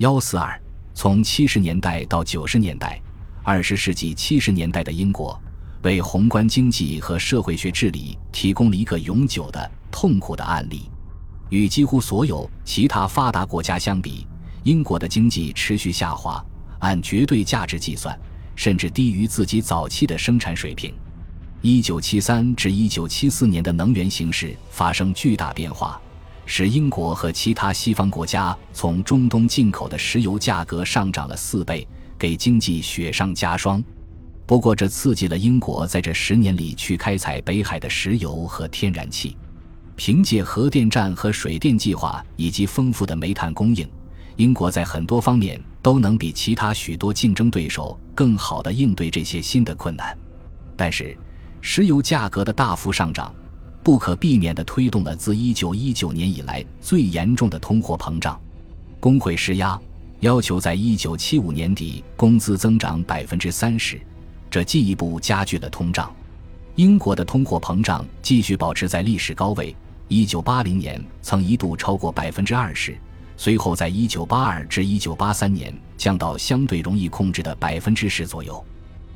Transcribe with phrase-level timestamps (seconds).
[0.00, 0.58] 幺四二，
[0.94, 2.98] 从七十年代到九十年代，
[3.42, 5.38] 二十世纪七十年代的英国，
[5.82, 10.90] 为宏观经济和社会学治理提供了一个永久的痛苦的案例。
[11.50, 14.26] 与几乎所有其他发达国家相比，
[14.62, 16.42] 英国的经济持续下滑，
[16.78, 18.18] 按绝对价值计算，
[18.56, 20.94] 甚至低于自己早期的生产水平。
[21.60, 26.00] 一九七三至一九七四年的能源形势发生巨大变化。
[26.52, 31.86] 使英国和其他西方国家从中东进口的石油价格上涨了四倍，
[32.18, 33.80] 给经济雪上加霜。
[34.46, 39.36] 不过，这刺激了英国在这十年里去开采北海的石油和天然气。
[39.94, 43.88] 凭借核电站和水电计划以及丰富的煤炭供应，
[44.34, 50.18] 英国在很多方面都能比其他许多竞争对手更好地应对这些新的困难。
[50.76, 51.16] 但是，
[51.60, 53.32] 石油价格的大幅上涨。
[53.82, 58.38] 不可避免地推动了自1919年以来最严重的通货膨胀。
[58.98, 59.80] 工会施压，
[60.20, 63.98] 要求在1975年底工资增长30%，
[64.50, 66.14] 这进一步加剧了通胀。
[66.76, 69.74] 英国的通货膨胀继续保持在历史高位
[70.10, 72.96] ，1980年曾一度超过20%，
[73.36, 78.62] 随后在1982至1983年降到相对容易控制的10%左右。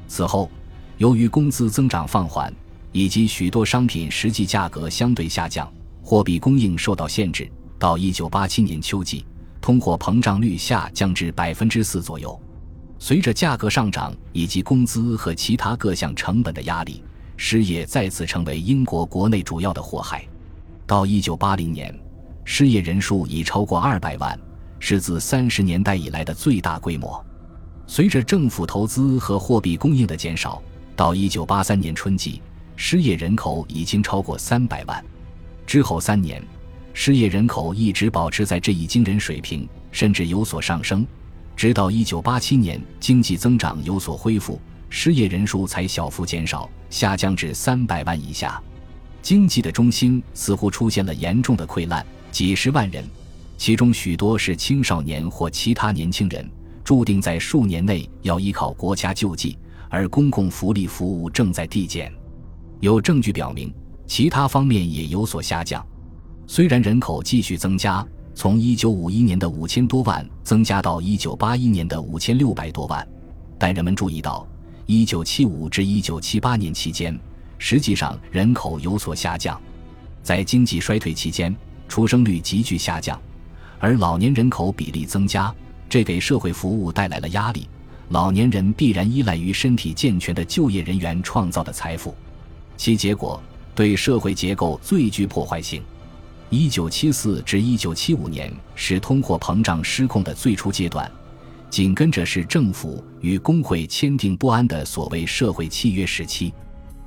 [0.08, 0.50] 此后，
[0.96, 2.50] 由于工资增长放缓。
[2.94, 5.68] 以及许多商品实际价格相对下降，
[6.00, 7.50] 货币供应受到限制。
[7.76, 9.26] 到一九八七年秋季，
[9.60, 12.40] 通货膨胀率下降至百分之四左右。
[13.00, 17.02] 随着价格上涨以及工资和其他各项成本的压力，
[17.36, 20.24] 失业再次成为英国国内主要的祸害。
[20.86, 21.92] 到一九八零年，
[22.44, 24.38] 失业人数已超过二百万，
[24.78, 27.22] 是自三十年代以来的最大规模。
[27.88, 30.62] 随着政府投资和货币供应的减少，
[30.94, 32.40] 到一九八三年春季。
[32.76, 35.04] 失业人口已经超过三百万，
[35.66, 36.42] 之后三年，
[36.92, 41.06] 失业人口一直保持在这一惊人水平，甚至有所上升，
[41.56, 48.60] 直到一九八七年经济增长有所恢复，失业人数才小幅减少，下降至三百万以下。
[49.22, 53.04] 经济的中心似乎出现了严重的溃烂，几十万人，
[53.56, 56.48] 其中许多是青少年或其他年轻人，
[56.82, 59.56] 注定在数年内要依靠国家救济，
[59.88, 62.12] 而公共福利服务正在递减。
[62.84, 63.72] 有证据表明，
[64.06, 65.82] 其他方面也有所下降。
[66.46, 73.08] 虽然人口继续增加，从1951年的五千多万增加到1981年的五千六百多万，
[73.58, 74.46] 但人们注意到
[74.86, 77.18] ，1975至1978年期间，
[77.56, 79.58] 实际上人口有所下降。
[80.22, 81.56] 在经济衰退期间，
[81.88, 83.18] 出生率急剧下降，
[83.78, 85.50] 而老年人口比例增加，
[85.88, 87.66] 这给社会服务带来了压力。
[88.10, 92.14] 老年人必然依赖于身体健全的就业人员创造的财富。
[92.76, 93.42] 其结果
[93.74, 95.82] 对社会结构最具破坏性。
[96.50, 101.10] 一九七四至一九七五年是通货膨胀失控的最初阶段，
[101.70, 106.52] 紧跟着是政府与工会签订不安的所谓社会契约时期。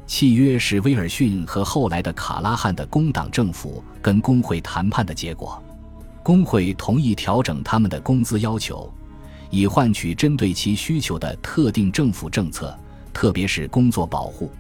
[0.06, 5.62] 契约是威尔逊和后来的卡拉汉的工党政府跟工会谈判的结果。
[6.24, 8.92] 工会同意调整他们的工资要求，
[9.50, 12.78] 以换取针对其需求的特定政府政策，
[13.14, 14.52] 特别是工作保护。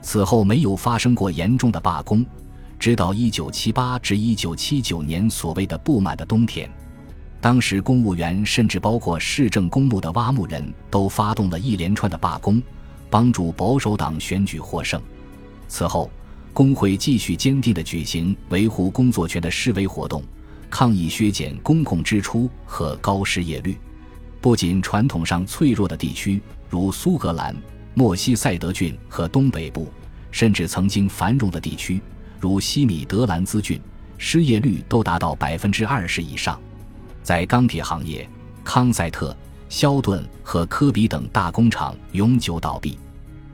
[0.00, 2.24] 此后没有发生过严重的罢工，
[2.78, 6.70] 直到1978至1979年所谓的“不满的冬天”，
[7.40, 12.62] 当时公务员甚至包括市政公墓的挖墓人都发动了一连串的罢工，
[13.10, 15.00] 帮助保守党选举获胜。
[15.66, 16.10] 此后，
[16.52, 20.22] 工会继续坚定地举行维护工作权的示威活动，
[20.70, 23.76] 抗议削减公共支出和高失业率。
[24.40, 27.54] 不仅传统上脆弱的地区，如苏格兰。
[27.94, 29.88] 莫西塞德郡和东北部，
[30.30, 32.00] 甚至曾经繁荣的地区，
[32.38, 33.80] 如西米德兰兹郡，
[34.16, 36.60] 失业率都达到百分之二十以上。
[37.22, 38.28] 在钢铁行业，
[38.62, 39.36] 康塞特、
[39.68, 42.98] 肖顿和科比等大工厂永久倒闭。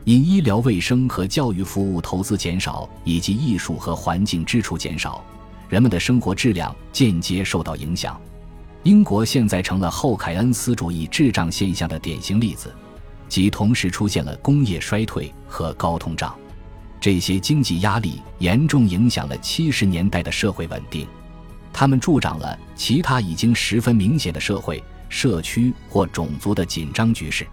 [0.04, 5.24] 因医疗卫生和教育服务投资减少，以及艺术和环境支出减少，
[5.66, 8.20] 人们的生活质量间接受到影响。
[8.82, 12.70] 英国现在成了后凯恩斯主义滞胀现象的典型例子。
[13.29, 16.35] 即同时出现了工业衰退和高通胀，
[17.00, 21.06] 这些经济压力严重影响了七十年代的社会稳定，
[21.73, 27.47] 他们助长了其他已经十分明显的社会、社区或种族的紧张局势。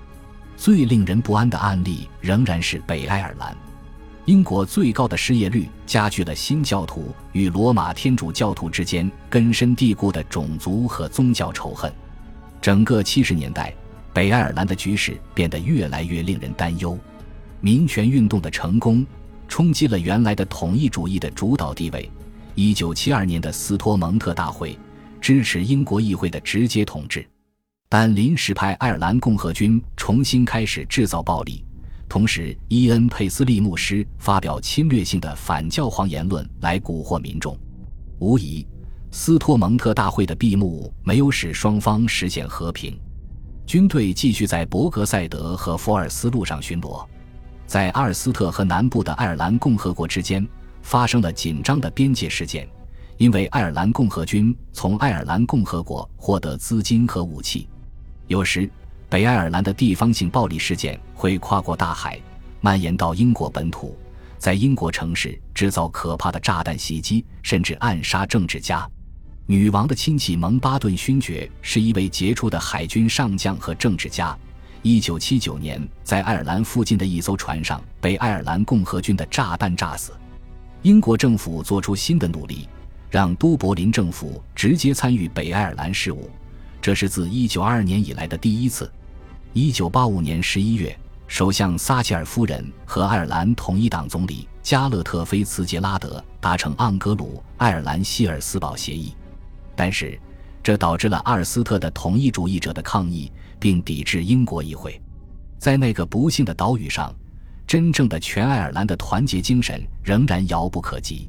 [0.55, 3.57] 最令人不安的案例仍然是北爱尔兰，
[4.25, 11.91] 英国最高的失业率加剧了新教徒与罗马天主教徒之间根深蒂固的种族和宗教仇恨。
[12.61, 13.73] 整个七十年代。
[14.13, 16.97] 北爱尔兰的局势变得越来越令人担忧，
[17.61, 19.05] 民权运动的成功
[19.47, 22.09] 冲击了原来的统一主义的主导地位。
[22.53, 24.77] 一九七二年的斯托蒙特大会
[25.21, 27.25] 支持英国议会的直接统治。
[27.87, 31.63] 但临时派爱尔兰共和军重新开始制造暴力，
[32.07, 37.57] 同时伊恩·佩斯利牧师发表侵略性的反教皇言论来蛊惑民众。
[38.19, 38.65] 无疑，
[39.11, 42.97] 斯托蒙特大会的闭幕没有使双方实现和平。
[43.71, 47.07] 军队继续在伯格赛德和福尔斯路上巡逻，
[47.65, 50.45] 在阿尔斯特和南部的爱尔兰共和国之间
[50.81, 52.67] 发生了紧张的边界事件，
[53.15, 57.69] 因为爱尔兰共和军从爱尔兰共和国获得资金和武器。
[58.27, 58.69] 有时，
[59.07, 62.19] 北爱尔兰的地方性暴力事件会跨过大海，
[62.59, 63.97] 蔓延到英国本土，
[64.37, 68.85] 在英国城市制造可怕的炸弹袭击，甚至暗杀政治家。
[69.51, 74.33] 女王的亲戚蒙巴顿勋爵是一位杰出的海军上将和政治家。
[74.81, 80.13] 1979年，在爱尔兰附近的一艘船上被爱尔兰共和军的炸弹炸死。
[80.83, 82.69] 英国政府做出新的努力，
[83.09, 86.29] 让都柏林政府直接参与北爱尔兰事务，
[86.81, 88.89] 这是自1922年以来的第一次。
[89.53, 99.13] 1985年11月，首相撒切尔夫人和爱尔兰统一党总理加勒特菲茨杰拉德达成盎格鲁爱尔兰希尔斯堡协议。
[99.81, 100.15] 但是，
[100.61, 105.01] 这导致了阿尔斯特的统一主义者的抗议，并抵制英国议会。
[105.57, 107.11] 在那个不幸的岛屿上，
[107.65, 111.27] 真正的全爱尔兰的团结精神仍然遥不可及。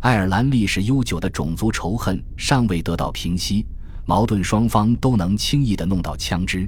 [0.00, 3.66] 爱尔兰历史悠久的种族仇恨尚未得到平息，
[4.06, 6.66] 矛盾双方都能轻易地弄到枪支。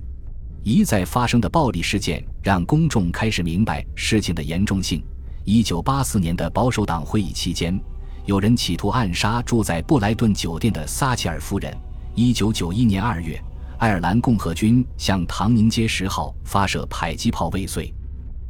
[0.63, 5.03] 一再发生的暴力事件让公众开始明白事情的严重性。
[5.47, 7.81] 一九八四年的保守党会议期间。
[8.27, 11.77] 有人企图暗杀住在布莱顿酒店的撒切尔夫人。
[12.15, 13.39] 一九九一年二月，
[13.79, 17.93] 爱尔兰共和军向唐宁街十号发射迫击炮未遂。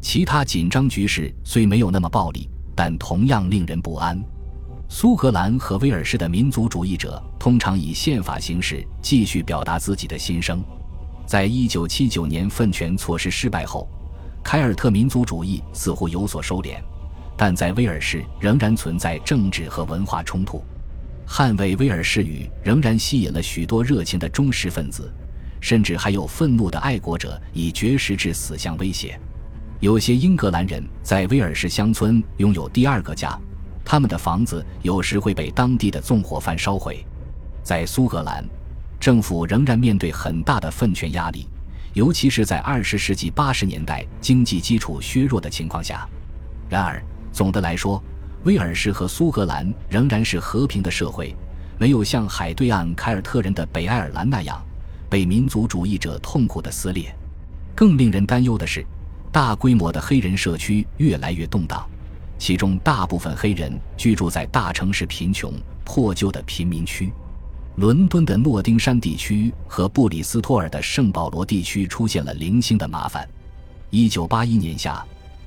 [0.00, 4.22] 其他紧张局势虽没有那么暴力，但同样令人不安。
[4.88, 10.62] 苏格兰和威尔士的民族主义者通常以宪法形式继续表达自己的心声。
[11.26, 13.88] 在一九七九年分权措施失败后，
[14.44, 16.76] 凯尔特民族主义似乎有所收敛。
[17.36, 20.62] 但在威尔士仍然存在政治和文化冲突，
[21.26, 25.12] 捍卫威尔士语仍然吸引了许多热情的忠实分子，
[25.60, 29.18] 甚至还有愤怒的爱国者以绝食致死相威胁。
[29.80, 33.38] 有些英格兰人在威尔士乡村拥有第二个家，
[33.84, 37.04] 他们的房子有时会被当地的纵火犯烧毁。
[37.62, 38.44] 在苏格兰，
[39.00, 41.48] 政府仍然面对很大的分权压力，
[41.94, 46.08] 尤其是在二十世纪八十年代经济基础削弱的情况下。
[46.68, 47.02] 然而，
[47.34, 48.00] 总的来说，
[48.44, 51.34] 威尔士和苏格兰仍然是和平的社会，
[51.78, 54.64] 没有像海对岸凯尔特人的北爱尔兰那样
[55.10, 57.12] 被民族主义者痛苦的撕裂。
[57.74, 58.86] 更令人担忧的是，
[59.32, 61.84] 大规模的黑人社区越来越动荡，
[62.38, 65.52] 其中大部分黑人居住在大城市贫穷
[65.84, 67.12] 破旧的贫民区。
[67.76, 73.28] 伦敦的诺丁山地区和布里斯托尔的圣保罗地区出现了零星的麻烦。
[73.90, 75.04] 一九八一年夏。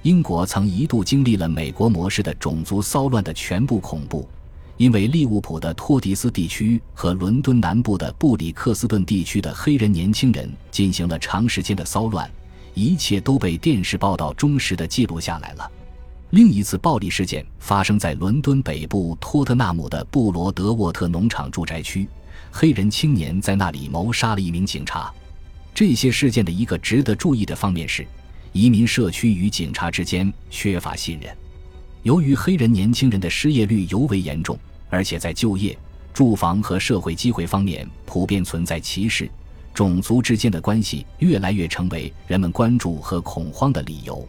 [0.08, 4.26] 英国曾一度经历了美国模式的种族骚乱的全部恐怖，
[4.78, 12.32] 因为利物浦的托迪斯地区和伦敦南部的布里克斯顿地区的黑人年轻人进行了长时间的骚乱，
[12.74, 15.70] 一切都被电视报道忠实的记录下来了。
[16.30, 22.08] 另一次暴力事件发生在伦敦北部托特纳姆的布罗德沃特农场住宅区，
[22.50, 25.14] 黑人青年在那里谋杀了一名警察。
[25.76, 28.08] 这些事件的一个值得注意的方面是。
[28.52, 31.36] 移民社区与警察之间缺乏信任，
[32.04, 34.58] 由于黑人年轻人的失业率尤为严重，
[34.90, 35.78] 而且在就业、
[36.14, 39.30] 住房和社会机会方面普遍存在歧视，
[39.74, 44.28] 种族之间的关系越来越成为人们关注和恐慌的理由。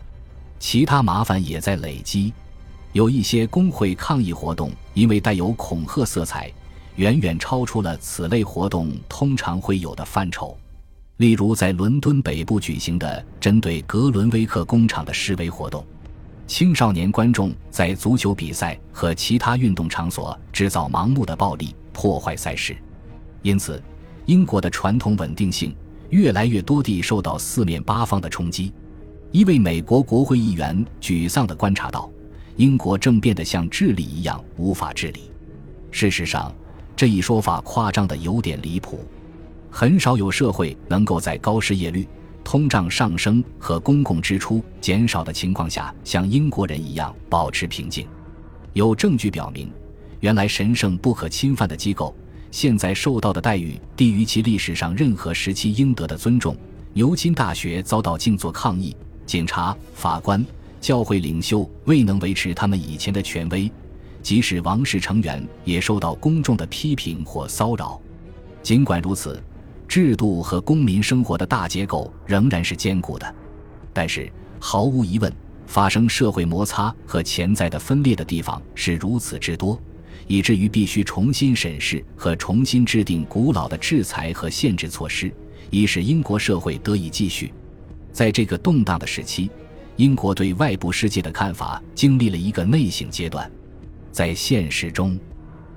[0.58, 2.32] 其他麻烦也在累积，
[2.92, 6.52] 有一些工会抗议活动因为带有恐吓色彩，
[6.96, 10.58] 远远超出了此类活动通常会有的范畴。
[11.18, 15.84] 例如，在伦敦北部举行的针对格伦威克工厂的示威活动，
[16.46, 22.76] 青少年观众在足球比赛和其他运动场所制造盲目的暴力，破坏赛事。
[23.42, 23.82] 因此，
[24.26, 25.74] 英国的传统稳定性
[26.10, 28.72] 越来越多地受到四面八方的冲击。
[29.32, 32.08] 一位美国国会议员沮丧地观察到，
[32.54, 35.32] 英国正变得像智利一样无法治理。
[35.90, 36.54] 事实上，
[36.94, 39.00] 这一说法夸张得有点离谱。
[39.70, 42.08] 很少有社会能够在高失业率、
[42.42, 48.06] 通胀上升和公共支出减少的情况下，像英国人一样保持平静。
[48.72, 49.70] 有证据表明，
[50.20, 52.14] 原来神圣不可侵犯的机构，
[52.50, 56.56] 现在受到的待遇低于其历史上任何时期应得的尊重。
[56.94, 58.96] 牛津大学遭到静坐抗议，
[59.26, 60.44] 警察、法官、
[60.80, 63.70] 教会领袖未能维持他们以前的权威，
[64.22, 68.00] 即使王室成员也受到公众的批评或骚扰。
[68.62, 69.40] 尽管如此。
[69.88, 73.34] 制度和公民生活的大结构仍然是坚固的。
[73.92, 74.30] 但是，
[74.60, 75.32] 毫无疑问，
[75.66, 79.80] 发生社会摩擦和潜在的分裂的地方是如此之多，
[80.26, 85.32] 以至于必须重新审视和重新制定古老的制裁和限制措施，
[85.70, 87.52] 以使英国社会得以继续。
[88.12, 89.50] 在这个动荡的时期，
[89.96, 93.50] 英国对外部世界的看法经历了一个内省阶段。
[94.12, 95.18] 在现实中，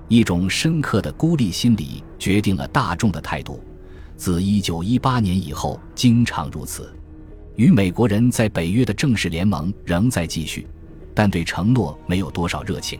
[0.07, 3.63] 一种深刻的孤立心理决定了大众的态度，
[4.21, 6.93] 自1918年以后经常如此。
[7.55, 10.67] 与美国人在北约的正式联盟仍在继续，
[11.15, 12.99] 但对承诺没有多少热情。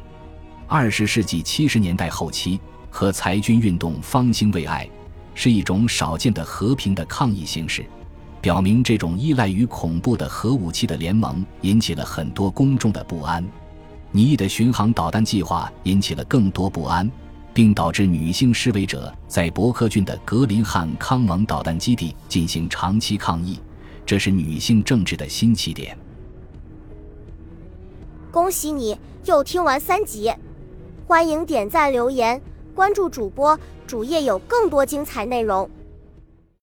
[0.67, 2.59] 二十世纪七十年代后期
[2.89, 4.89] 和裁军运动方兴未艾，
[5.35, 7.85] 是一种少见的和平的抗议形式，
[8.41, 13.47] 表明这种依赖于恐怖的核武器的联盟引起了很多公众的不安。
[14.11, 17.07] 尼的巡航导弹计划引起了更多不安，
[17.53, 23.59] 并导致女性示威者在伯克郡的格林汉康蒙导弹基地进行长期抗议。
[24.05, 25.97] 这是女性政治的新起点。
[28.31, 30.33] 恭喜你又听完三集，
[31.05, 32.41] 欢迎点赞、留言、
[32.73, 35.69] 关注主播，主页有更多精彩内容。